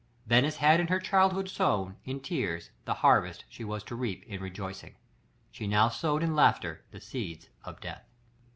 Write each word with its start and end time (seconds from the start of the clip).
Venice 0.25 0.55
had 0.57 0.79
in 0.79 0.87
her 0.87 0.99
childhood 0.99 1.47
sown, 1.47 1.95
in 2.05 2.19
tears, 2.21 2.71
the 2.85 2.93
harvest 3.05 3.45
she 3.47 3.63
was 3.63 3.83
to 3.83 3.95
reap 3.95 4.23
in 4.23 4.41
rejoicing. 4.41 4.95
She 5.51 5.67
now 5.67 5.89
sowed 5.89 6.23
in 6.23 6.35
laughter 6.35 6.83
the 6.89 6.99
seeds 6.99 7.49
of 7.63 7.79
death. 7.81 8.03